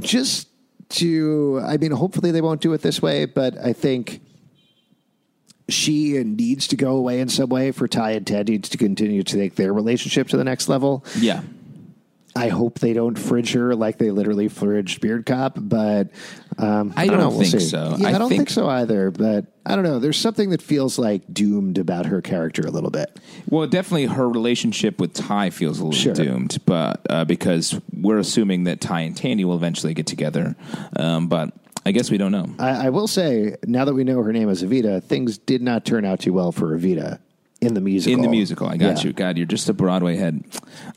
[0.00, 0.48] Just
[0.90, 4.20] to, I mean, hopefully they won't do it this way, but I think
[5.68, 9.36] she needs to go away in some way for Ty and Teddy to continue to
[9.36, 11.04] take their relationship to the next level.
[11.18, 11.40] yeah.
[12.36, 16.10] I hope they don't fridge her like they literally fridged Beard Cop, but
[16.58, 17.36] um, I don't, don't know.
[17.38, 17.94] We'll think so.
[17.98, 19.10] Yeah, I, I don't think, think- so either.
[19.12, 20.00] But I don't know.
[20.00, 23.20] There's something that feels like doomed about her character a little bit.
[23.48, 26.12] Well, definitely her relationship with Ty feels a little Sure.
[26.14, 30.56] doomed, but uh, because we're assuming that Ty and Tandy will eventually get together,
[30.96, 31.52] um, but
[31.86, 32.48] I guess we don't know.
[32.58, 35.84] I, I will say, now that we know her name is Evita, things did not
[35.84, 37.20] turn out too well for Evita
[37.64, 38.14] in the musical.
[38.14, 39.08] In the musical, I got Yeah.
[39.08, 39.12] you.
[39.12, 40.44] God, you're just a Broadway head.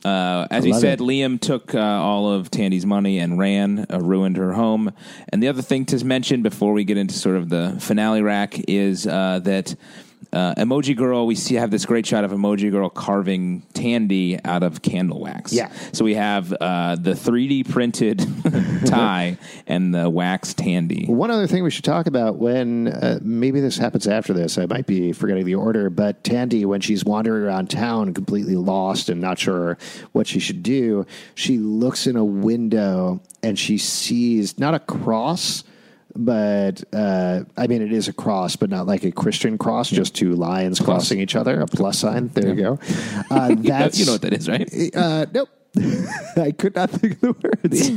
[0.06, 1.03] Uh, as we love said, it.
[1.03, 4.91] Liam took uh, all of Tandy's money and ran, uh, ruined her home.
[5.30, 8.60] And the other thing to mention before we get into sort of the finale rack
[8.67, 9.75] is uh, that
[10.34, 14.63] uh, Emoji Girl, we see have this great shot of Emoji Girl carving Tandy out
[14.63, 15.54] of candle wax.
[15.54, 15.72] Yeah.
[15.94, 18.26] So we have uh, the 3D printed
[18.86, 21.06] Ty and the wax Tandy.
[21.06, 24.66] One other thing we should talk about when uh, maybe this happens after this, I
[24.66, 29.22] might be forgetting the order, but Tandy, when she's wandering around town completely lost and
[29.22, 29.78] not sure
[30.12, 35.63] what she should do, she looks in a window and she sees not a cross.
[36.19, 40.15] But uh, I mean, it is a cross, but not like a Christian cross, just
[40.15, 42.30] two lions crossing each other, a plus sign.
[42.30, 42.80] There you go.
[43.30, 44.67] Uh, that's you know what that is, right?
[44.95, 45.49] Uh, nope.
[46.38, 47.91] I could not think of the words.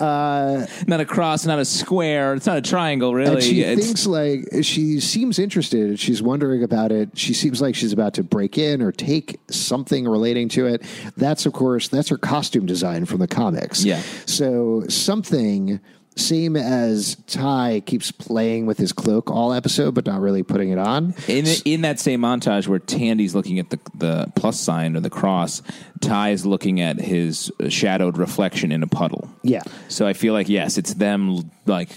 [0.00, 2.34] Not a cross, not a square.
[2.34, 3.34] It's not a triangle, really.
[3.34, 6.00] And she It's- thinks like she seems interested.
[6.00, 7.10] She's wondering about it.
[7.16, 10.82] She seems like she's about to break in or take something relating to it.
[11.16, 13.84] That's of course that's her costume design from the comics.
[13.84, 14.02] Yeah.
[14.26, 15.80] So something
[16.18, 20.78] same as Ty keeps playing with his cloak all episode, but not really putting it
[20.78, 21.14] on.
[21.26, 25.10] In in that same montage where Tandy's looking at the the plus sign or the
[25.10, 25.62] cross,
[26.00, 29.30] Ty is looking at his shadowed reflection in a puddle.
[29.42, 29.62] Yeah.
[29.88, 31.90] So I feel like yes, it's them like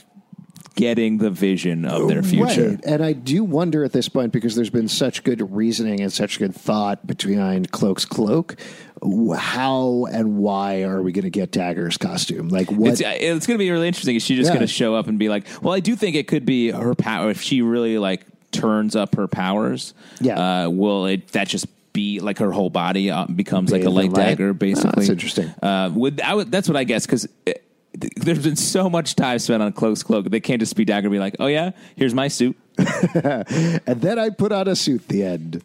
[0.75, 2.69] getting the vision of their future.
[2.69, 2.85] Right.
[2.85, 6.39] And I do wonder at this point because there's been such good reasoning and such
[6.39, 8.55] good thought behind Cloak's cloak.
[9.35, 12.49] How and why are we going to get Dagger's costume?
[12.49, 12.91] Like what?
[12.91, 14.15] It's, it's going to be really interesting.
[14.15, 14.55] Is she just Yeah.
[14.55, 16.93] going to show up and be like, "Well, I do think it could be her
[16.95, 20.65] power if she really like turns up her powers." Yeah.
[20.65, 24.11] Uh, will it that just be like her whole body uh, becomes like a light
[24.11, 24.37] light?
[24.37, 24.91] dagger, Oh, basically?
[25.05, 25.47] that's interesting.
[25.63, 27.27] Uh, would, I would that's what I guess because.
[28.15, 30.29] There's been so much time spent on Cloak's cloak.
[30.29, 34.17] They can't just be dagger and be like, "Oh yeah, here's my suit." and then
[34.17, 35.07] I put on a suit.
[35.09, 35.61] The end.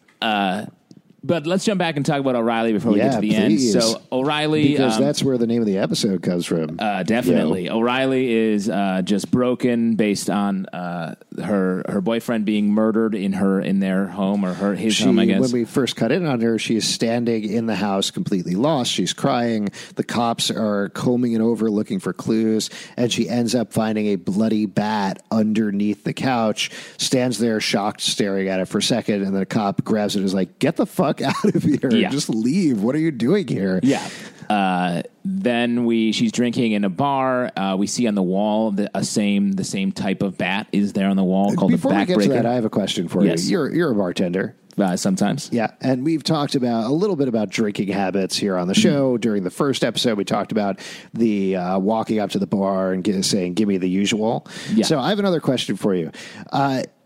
[1.27, 3.75] But let's jump back and talk about O'Reilly before we get to the please.
[3.75, 3.83] end.
[3.83, 6.77] So O'Reilly, because um, that's where the name of the episode comes from.
[6.79, 7.69] uh, definitely.
[7.69, 13.59] O'Reilly is uh, just broken based on uh, her her boyfriend being murdered in her
[13.59, 15.41] in their home or her his she, home, I guess.
[15.41, 18.91] when we first cut in on her, she is standing in the house completely lost.
[18.91, 19.69] She's crying.
[19.95, 24.15] The cops are combing it over looking for clues, and she ends up finding a
[24.15, 29.35] bloody bat underneath the couch, stands there shocked, staring at it for a second, and
[29.35, 31.89] then a cop grabs it and is like, Get the fuck out of here.
[31.91, 32.09] Yeah.
[32.09, 32.81] Just leave.
[32.81, 33.79] What are you doing here?
[33.83, 34.07] Yeah.
[34.49, 37.51] Uh, then we she's drinking in a bar.
[37.57, 40.93] Uh, we see on the wall the a same the same type of bat is
[40.93, 43.09] there on the wall called Before the we get to that, I have a question
[43.09, 43.45] for Yes.
[43.45, 43.51] you.
[43.59, 44.55] You're you're a bartender.
[44.79, 45.49] Uh, sometimes.
[45.51, 48.81] Yeah, and we've talked about a little bit about drinking habits here on the Mm-hmm.
[48.83, 49.17] show.
[49.17, 50.79] During the first episode, we talked about
[51.15, 54.85] the uh, walking up to the bar and get, saying, "Give me the usual." Yeah.
[54.85, 56.11] So I have another question for you.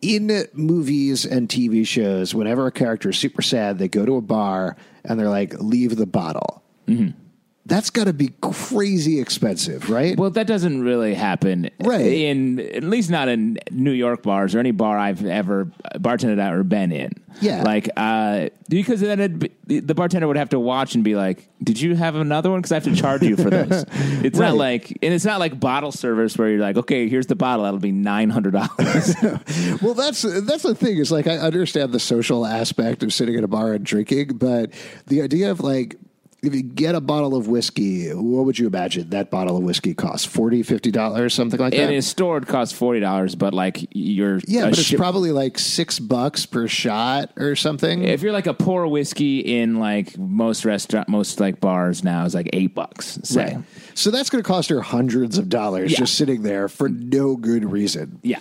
[0.02, 4.22] In movies and TV shows, whenever a character is super sad, they go to a
[4.22, 7.21] bar and they're like, "Leave the bottle." Mm-hmm.
[7.66, 10.18] That's got to be crazy expensive, right?
[10.18, 12.02] Well, that doesn't really happen, Right.
[12.02, 16.54] In at least not in New York bars or any bar I've ever bartended at
[16.54, 17.14] or been in.
[17.40, 17.64] Yeah.
[17.64, 21.48] like uh, because then it'd be, the bartender would have to watch and be like,
[21.64, 23.86] "Did you have another one?" Because I have to charge you for those.
[24.24, 24.48] It's Right.
[24.50, 27.64] not like, and it's not like bottle service where you're like, "Okay, here's the bottle.
[27.64, 29.16] That'll be nine hundred dollars."
[29.82, 30.98] Well, that's that's the thing.
[30.98, 34.72] Is like I understand the social aspect of sitting at a bar and drinking, but
[35.08, 35.96] the idea of like
[36.44, 39.94] if you get a bottle of whiskey, what would you imagine that bottle of whiskey
[39.94, 40.26] costs?
[40.26, 41.94] 40 50 dollars, something like and that.
[41.94, 45.60] his store would costs forty dollars, but like you're yeah, but it's ship- probably like
[45.60, 48.04] six bucks per shot or something.
[48.04, 52.34] If you're like a pour whiskey in like most restaurant, most like bars now is
[52.34, 53.20] like eight bucks.
[53.24, 53.64] Say, Right.
[53.94, 56.00] So that's going to cost her hundreds of dollars Yeah.
[56.00, 58.20] just sitting there for no good reason.
[58.24, 58.40] Yeah.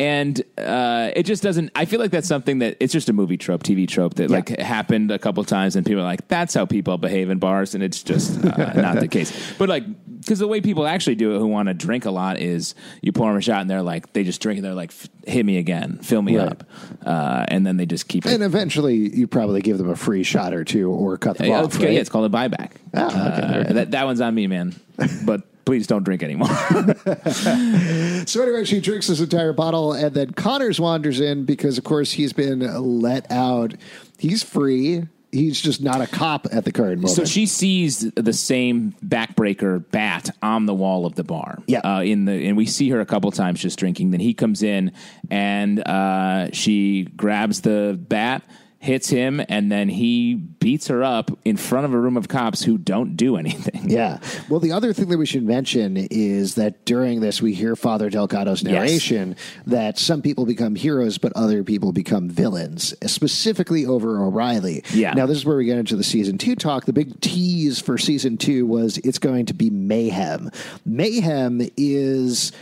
[0.00, 1.72] And uh, it just doesn't.
[1.74, 4.48] I feel like that's something that it's just a movie trope, TV trope that like
[4.48, 7.82] happened a couple times, and people are like, "That's how people behave in bars," and
[7.82, 9.32] it's just uh, not the case.
[9.58, 9.82] But like,
[10.20, 13.10] because the way people actually do it, who want to drink a lot, is you
[13.10, 14.92] pour them a shot, and they're like, they just drink, and they're like,
[15.26, 16.46] "Hit me again, fill me Right.
[16.48, 16.62] up,"
[17.04, 18.32] uh, and then they just keep it.
[18.32, 21.58] And eventually, you probably give them a free shot or two or cut them Yeah,
[21.62, 21.74] off.
[21.74, 22.70] it's, yeah, it's called a buyback.
[22.94, 23.68] Oh, okay.
[23.68, 24.76] Uh, that that one's on me, man.
[25.24, 26.48] But please don't drink anymore.
[28.26, 32.12] So anyway, she drinks this entire bottle, and then Connors wanders in because, of course,
[32.12, 32.60] he's been
[33.00, 33.74] let out.
[34.18, 35.04] He's free.
[35.30, 37.14] He's just not a cop at the current moment.
[37.14, 41.58] So she sees the same backbreaker bat on the wall of the bar.
[41.66, 41.80] Yeah.
[41.80, 44.10] Uh, in the and we see her a couple times just drinking.
[44.10, 44.92] Then he comes in
[45.30, 48.42] and uh, she grabs the bat,
[48.80, 52.62] hits him, and then he beats her up in front of a room of cops
[52.62, 53.82] who don't do anything.
[53.90, 54.18] yeah.
[54.48, 58.08] Well, the other thing that we should mention is that during this, we hear Father
[58.08, 59.34] Delgado's narration
[59.66, 64.84] that some people become heroes, but other people become villains, specifically over O'Reilly.
[64.92, 65.12] Yeah.
[65.12, 66.84] Now, this is where we get into the season two talk.
[66.84, 70.50] The big tease for season two was it's going to be mayhem.
[70.84, 72.52] Mayhem is.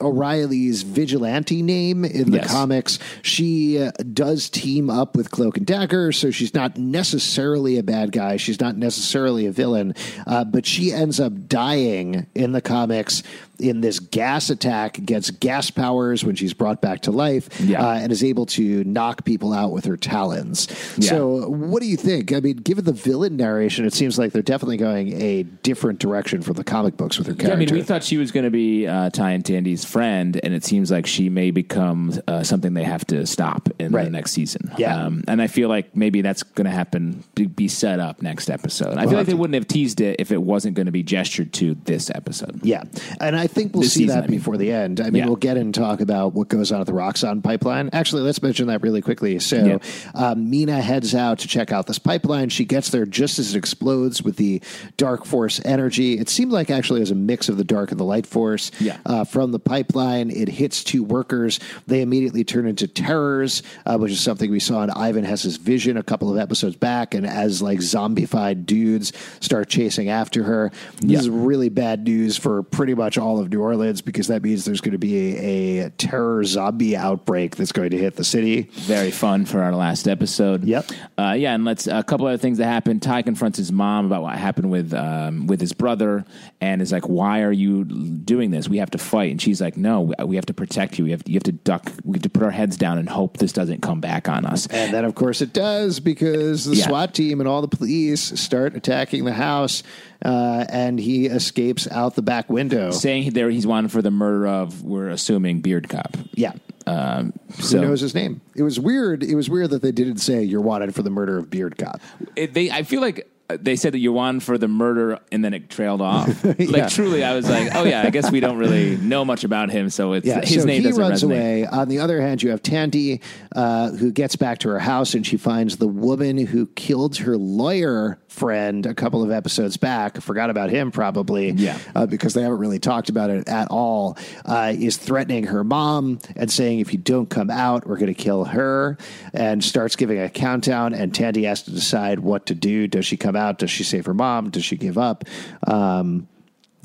[0.00, 2.50] O'Reilly's vigilante name in the Yes.
[2.50, 2.98] comics.
[3.22, 8.10] She uh, does team up with Cloak and Dagger, so she's not necessarily a bad
[8.12, 8.36] guy.
[8.36, 9.94] She's not necessarily a villain,
[10.26, 13.22] uh, but she ends up dying in the comics
[13.62, 17.86] in this gas attack, gets gas powers when she's brought back to life, Yeah.
[17.86, 20.68] uh, and is able to knock people out with her talons.
[20.98, 21.10] Yeah.
[21.10, 22.32] So, what do you think?
[22.32, 26.42] I mean, given the villain narration, it seems like they're definitely going a different direction
[26.42, 28.50] from the comic books with her Yeah, I mean, we thought she was going to
[28.50, 32.74] be uh, Ty and Tandy's friend, and it seems like she may become uh, something
[32.74, 34.04] they have to stop in Right.
[34.04, 34.72] the next season.
[34.78, 35.04] Yeah.
[35.06, 38.96] um, and I feel like maybe that's going to happen, be, set up next episode.
[38.98, 40.92] I We'll feel like they to- wouldn't have teased it if it wasn't going to
[40.92, 42.60] be gestured to this episode.
[42.64, 42.82] Yeah,
[43.20, 44.38] and I think we'll see season, that I mean.
[44.38, 45.00] before the end.
[45.00, 45.26] I mean, Yeah.
[45.26, 47.90] we'll get and talk about what goes on at the Roxxon pipeline.
[47.92, 49.38] Actually, let's mention that really quickly.
[49.38, 49.78] So, Yeah.
[50.14, 52.48] um, Mina heads out to check out this pipeline.
[52.48, 54.60] She gets there just as it explodes with the
[54.96, 56.18] dark force energy.
[56.18, 58.70] It seemed like actually it was a mix of the dark and the light force
[58.80, 58.96] Yeah.
[59.06, 60.30] uh, from the pipeline.
[60.30, 61.60] It hits two workers.
[61.86, 65.96] They immediately turn into terrors, uh, which is something we saw in Ivan Hess's vision
[65.96, 67.14] a couple of episodes back.
[67.14, 71.18] And as like zombified dudes start chasing after her, this Yeah.
[71.18, 74.80] is really bad news for pretty much all of New Orleans because that means there's
[74.80, 78.62] going to be a, a terror zombie outbreak that's going to hit the city.
[78.72, 80.64] Very fun for our last episode.
[80.64, 80.86] Yep.
[81.18, 83.02] Uh, yeah, and let's a couple other things that happened.
[83.02, 86.24] Ty confronts his mom about what happened with um, with his brother,
[86.60, 88.68] and is like, "Why are you doing this?
[88.68, 91.04] We have to fight." And she's like, "No, we- have to protect you.
[91.04, 91.90] We have you have to duck.
[92.04, 94.66] We have to put our heads down and hope this doesn't come back on us."
[94.68, 96.86] And then, of course, it does because the Yeah.
[96.86, 99.82] SWAT team and all the police start attacking the house,
[100.24, 102.90] uh, and he escapes out the back window.
[102.90, 106.16] Saying there he's wanted for the murder of, we're assuming Beard Cop.
[106.34, 106.52] Yeah.
[106.86, 107.32] Um,
[107.70, 108.40] Who knows his name?
[108.56, 109.22] It was weird.
[109.22, 112.00] It was weird that they didn't say you're wanted for the murder of Beard Cop.
[112.36, 113.28] it, they, I feel like
[113.60, 116.28] they said that you won for the murder, and then it trailed off.
[116.72, 119.70] Like truly, I was like, oh yeah, I guess we don't really know much about
[119.70, 121.26] him, so it's Yeah, his so name he doesn't runs resonate.
[121.26, 121.66] away.
[121.66, 123.20] On the other hand, you have Tandy,
[123.54, 127.36] uh, who gets back to her house and she finds the woman who killed her
[127.36, 130.20] lawyer friend a couple of episodes back.
[130.20, 131.76] Forgot about him probably, Yeah.
[131.94, 134.16] uh, because they haven't really talked about it at all.
[134.46, 138.22] Uh, is threatening her mom and saying, "If you don't come out, we're going to
[138.22, 138.96] kill her."
[139.34, 140.94] And starts giving a countdown.
[140.94, 142.86] And Tandy has to decide what to do.
[142.86, 143.41] Does she come out?
[143.50, 144.50] Does she save her mom?
[144.50, 145.24] Does she give up?
[145.66, 146.28] Um,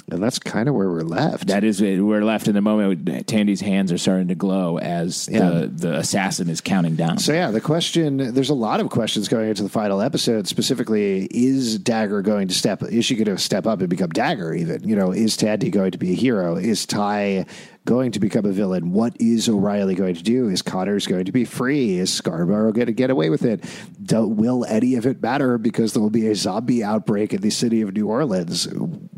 [0.09, 1.47] and that's kind of where we're left.
[1.47, 3.27] That is, we're left in the moment.
[3.27, 5.49] Tandy's hands are starting to glow as Yeah.
[5.49, 7.17] the, the assassin is counting down.
[7.17, 10.47] So yeah, the question there's a lot of questions going into the final episode.
[10.47, 12.83] Specifically, is Dagger going to step?
[12.83, 14.53] Is she going to step up and become Dagger?
[14.53, 16.55] Even you know, is Tandy going to be a hero?
[16.55, 17.45] Is Ty
[17.87, 18.91] going to become a villain?
[18.91, 20.49] What is O'Reilly going to do?
[20.49, 21.97] Is Connors going to be free?
[21.97, 23.63] Is Scarborough going to get away with it?
[24.03, 27.49] Do, will any of it matter because there will be a zombie outbreak in the
[27.49, 28.67] city of New Orleans?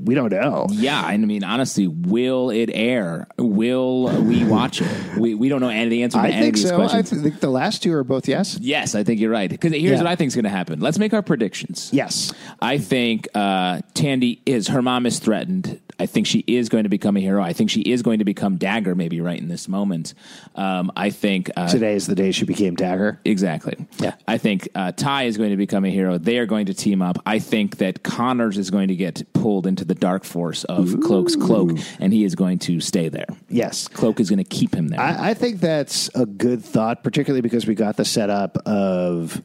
[0.01, 0.67] We don't know.
[0.70, 3.28] yeah, and I mean, honestly, will it air?
[3.38, 5.17] Will we watch it?
[5.17, 6.76] We, we don't know any of the answer to I any think of these so.
[6.82, 7.22] I questions.
[7.24, 8.57] think the last two are both yes.
[8.61, 9.49] yes, I think you're right.
[9.49, 9.97] Because here's Yeah.
[9.97, 10.80] what I think is going to happen.
[10.80, 11.89] Let's make our predictions.
[11.91, 12.32] Yes.
[12.61, 15.80] I think uh, Tandy is her mom is threatened.
[16.00, 17.43] I think she is going to become a hero.
[17.43, 20.14] I think she is going to become Dagger, maybe right in this moment.
[20.56, 23.20] Um, I think uh, Today is the day she became Dagger.
[23.26, 23.76] Exactly.
[24.00, 24.16] Yeah.
[24.28, 26.18] I think uh, Ty is going to become a hero.
[26.18, 27.18] They are going to team up.
[27.26, 31.36] I think that Connors is going to get pulled into the dark force of Cloak's
[31.36, 33.28] cloak, and he is going to stay there.
[33.50, 33.88] Yes.
[33.88, 35.00] Cloak is going to keep him there.
[35.00, 39.43] I, I think that's a good thought, particularly because we got the setup of.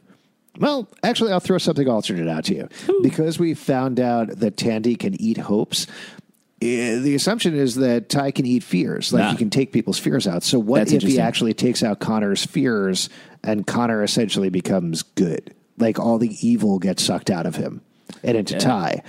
[0.57, 2.69] Well, actually, I'll throw something alternate out to you.
[3.03, 5.85] Because we found out that Tandy can eat hopes,
[6.59, 9.11] the assumption is that Ty can eat fears.
[9.13, 9.31] Like Ah.
[9.31, 10.43] he can take people's fears out.
[10.43, 13.09] So, what That's if he actually takes out Connor's fears
[13.43, 15.53] and Connor essentially becomes good?
[15.77, 17.81] Like all the evil gets sucked out of him
[18.23, 19.03] and into Ty.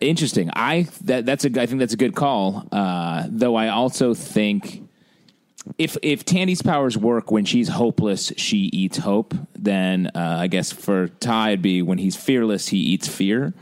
[0.00, 0.50] Interesting.
[0.54, 2.66] I that that's a I think that's a good call.
[2.72, 4.82] Uh, though I also think
[5.78, 9.34] if if Tandy's powers work when she's hopeless, she eats hope.
[9.56, 13.54] Then uh, I guess for Ty it'd be when he's fearless, he eats fear.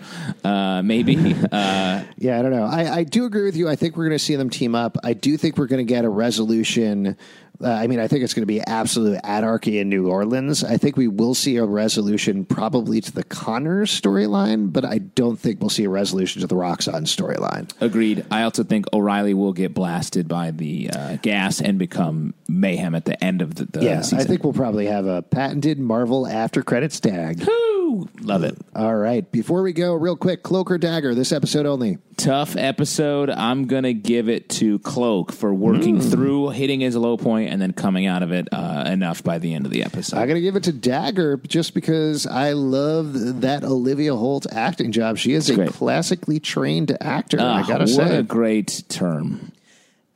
[0.42, 1.16] Uh, maybe.
[1.52, 2.64] uh, Yeah, I don't know.
[2.64, 3.68] I, I do agree with you.
[3.68, 4.96] I think we're going to see them team up.
[5.04, 7.16] I do think we're going to get a resolution.
[7.62, 10.64] Uh, I mean, I think it's going to be absolute anarchy in New Orleans.
[10.64, 15.38] I think we will see a resolution probably to the Connors storyline, but I don't
[15.38, 17.70] think we'll see a resolution to the Roxxon storyline.
[17.80, 18.24] Agreed.
[18.30, 23.04] I also think O'Reilly will get blasted by the uh, gas and become mayhem at
[23.04, 24.20] the end of the, the Yeah, season.
[24.20, 27.44] I think we'll probably have a patented Marvel after credits tag.
[27.46, 28.08] Woo!
[28.20, 28.56] Love it.
[28.74, 29.30] All right.
[29.32, 31.98] Before we go, real quick, Cloak or Dagger, this episode only.
[32.16, 33.30] Tough episode.
[33.30, 36.08] I'm gonna give it to Cloak for working Hmm.
[36.10, 39.52] through hitting his low point and then coming out of it uh, enough by the
[39.54, 40.16] end of the episode.
[40.18, 44.92] I got to give it to Dagger just because I love that Olivia Holt acting
[44.92, 45.18] job.
[45.18, 45.70] She is a great.
[45.70, 47.38] classically trained actor.
[47.40, 49.52] I Ah, got to say, what a great term.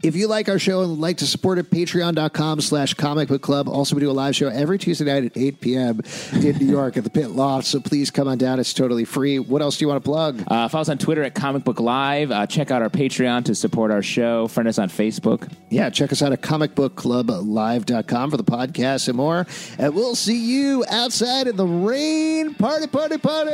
[0.05, 3.41] If you like our show and would like to support it, patreon.com slash comic book
[3.41, 3.71] club.
[3.71, 6.01] Also, we do a live show every Tuesday night at 8 p.m.
[6.35, 7.67] in New York at the Pit Loft.
[7.67, 8.61] So please come on down.
[8.61, 9.39] It's totally free.
[9.39, 10.45] What else do you want to plug?
[10.47, 12.31] Uh, follow us on Twitter at Comic Book Live.
[12.31, 14.47] Uh, check out our Patreon to support our show.
[14.47, 15.51] Friend us on Facebook.
[15.71, 19.47] Yeah, check us out at comicbookclublive.com for the podcast and more.
[19.79, 22.55] And we'll see you outside in the rain.
[22.57, 23.53] Party, party, party.